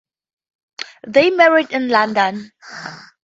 [1.05, 2.51] They married in London.